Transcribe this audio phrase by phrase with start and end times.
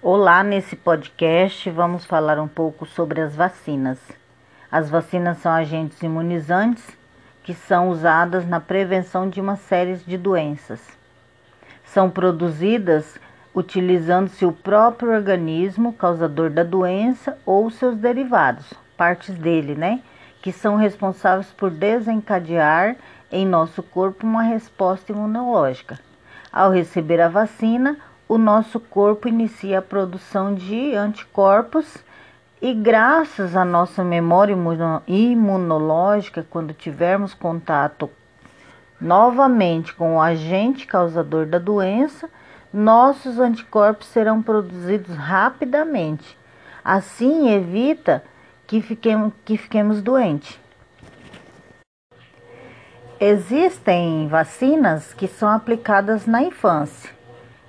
[0.00, 3.98] Olá, nesse podcast vamos falar um pouco sobre as vacinas.
[4.70, 6.86] As vacinas são agentes imunizantes
[7.42, 10.80] que são usadas na prevenção de uma série de doenças.
[11.84, 13.18] São produzidas
[13.52, 20.00] utilizando-se o próprio organismo causador da doença ou seus derivados, partes dele, né?
[20.40, 22.94] Que são responsáveis por desencadear
[23.32, 25.98] em nosso corpo uma resposta imunológica.
[26.52, 27.98] Ao receber a vacina,
[28.28, 31.96] o nosso corpo inicia a produção de anticorpos
[32.60, 34.54] e graças à nossa memória
[35.06, 38.10] imunológica, quando tivermos contato
[39.00, 42.28] novamente com o agente causador da doença,
[42.70, 46.36] nossos anticorpos serão produzidos rapidamente.
[46.84, 48.22] Assim evita
[48.66, 50.58] que fiquemos, que fiquemos doentes.
[53.18, 57.17] Existem vacinas que são aplicadas na infância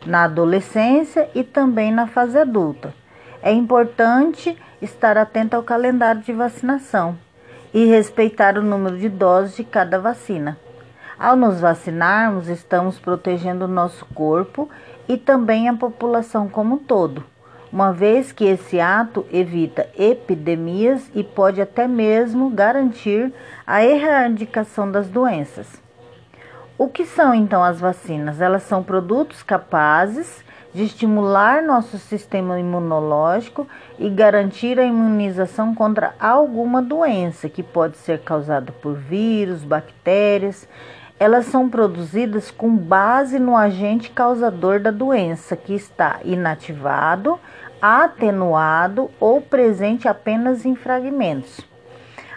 [0.06, 2.94] na adolescência e também na fase adulta.
[3.42, 7.18] É importante estar atento ao calendário de vacinação
[7.74, 10.58] e respeitar o número de doses de cada vacina.
[11.18, 14.70] Ao nos vacinarmos, estamos protegendo o nosso corpo
[15.08, 17.24] e também a população como um todo,
[17.72, 23.34] uma vez que esse ato evita epidemias e pode até mesmo garantir
[23.68, 25.68] a erradicação das doenças.
[26.80, 28.40] O que são então as vacinas?
[28.40, 36.82] Elas são produtos capazes de estimular nosso sistema imunológico e garantir a imunização contra alguma
[36.82, 40.70] doença que pode ser causada por vírus, bactérias.
[41.20, 47.38] Elas são produzidas com base no agente causador da doença que está inativado,
[47.82, 51.69] atenuado ou presente apenas em fragmentos.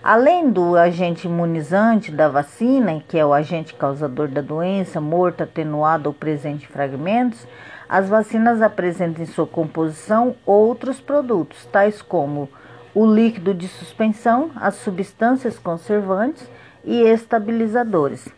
[0.05, 6.09] Além do agente imunizante da vacina, que é o agente causador da doença, morto, atenuado
[6.09, 7.47] ou presente em fragmentos,
[7.89, 12.49] as vacinas apresentam em sua composição outros produtos, tais como
[12.93, 16.51] o líquido de suspensão, as substâncias conservantes
[16.85, 18.29] e estabilizadores.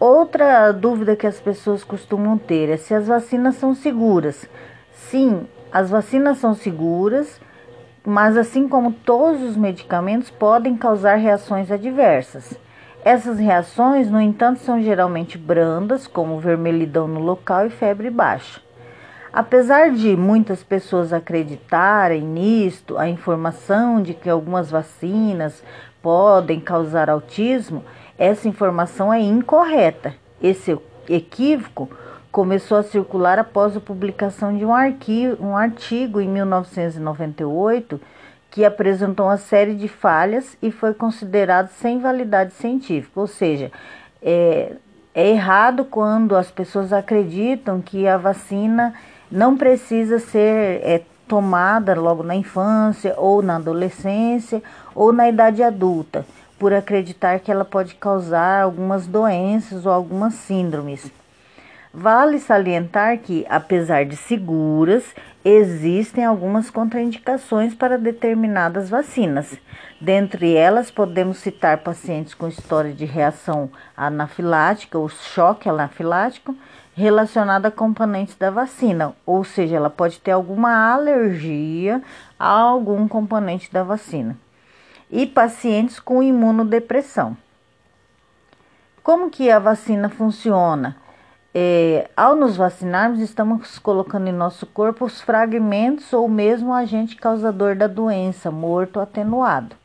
[0.00, 4.44] Outra dúvida que as pessoas costumam ter é se as vacinas são seguras.
[4.90, 7.40] Sim, as vacinas são seguras
[8.06, 12.58] mas assim como todos os medicamentos podem causar reações adversas.
[13.02, 18.60] Essas reações, no entanto, são geralmente brandas, como vermelhidão no local e febre baixa.
[19.32, 25.62] Apesar de muitas pessoas acreditarem nisto, a informação de que algumas vacinas
[26.00, 27.84] podem causar autismo,
[28.16, 30.14] essa informação é incorreta.
[30.40, 30.78] Esse
[31.08, 31.90] equívoco
[32.34, 38.00] começou a circular após a publicação de um, arquivo, um artigo em 1998
[38.50, 43.70] que apresentou uma série de falhas e foi considerado sem validade científica, ou seja,
[44.20, 44.72] é,
[45.14, 48.92] é errado quando as pessoas acreditam que a vacina
[49.30, 54.60] não precisa ser é, tomada logo na infância ou na adolescência
[54.92, 56.26] ou na idade adulta,
[56.58, 61.12] por acreditar que ela pode causar algumas doenças ou algumas síndromes.
[61.96, 69.56] Vale salientar que, apesar de seguras, existem algumas contraindicações para determinadas vacinas.
[70.00, 76.56] Dentre elas, podemos citar pacientes com história de reação anafilática ou choque anafilático
[76.96, 82.02] relacionado a componentes da vacina, ou seja, ela pode ter alguma alergia
[82.36, 84.36] a algum componente da vacina.
[85.08, 87.36] E pacientes com imunodepressão.
[89.00, 91.03] Como que a vacina funciona?
[91.56, 97.14] É, ao nos vacinarmos, estamos colocando em nosso corpo os fragmentos ou mesmo o agente
[97.14, 99.76] causador da doença, morto ou atenuado.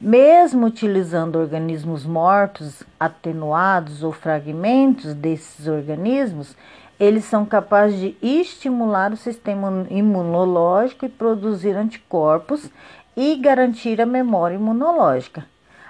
[0.00, 6.56] Mesmo utilizando organismos mortos, atenuados ou fragmentos desses organismos,
[6.98, 12.70] eles são capazes de estimular o sistema imunológico e produzir anticorpos
[13.14, 15.44] e garantir a memória imunológica,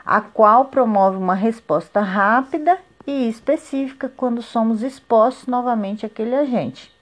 [0.05, 6.92] a qual promove uma resposta rápida e específica quando somos expostos novamente àquele agente.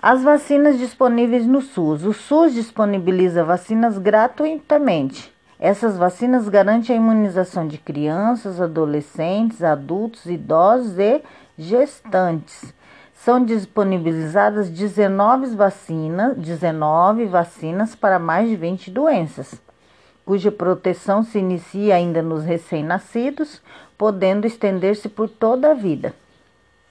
[0.00, 2.04] As vacinas disponíveis no SUS.
[2.04, 5.32] O SUS disponibiliza vacinas gratuitamente.
[5.58, 11.22] Essas vacinas garantem a imunização de crianças, adolescentes, adultos, idosos e
[11.56, 12.74] gestantes.
[13.14, 19.62] São disponibilizadas 19 vacinas, 19 vacinas para mais de 20 doenças
[20.24, 23.60] cuja proteção se inicia ainda nos recém-nascidos,
[23.96, 26.14] podendo estender-se por toda a vida.